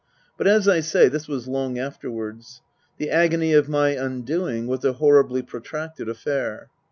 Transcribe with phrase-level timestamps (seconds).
[0.35, 2.63] But, as I say, this was long afterwards.
[2.97, 6.69] The agony of my undoing was a horribly protracted affair.